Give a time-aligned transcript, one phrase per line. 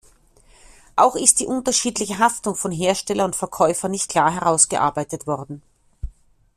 [0.95, 5.61] Auch ist die unterschiedliche Haftung von Hersteller und Verkäufer nicht klar herausgearbeitet worden.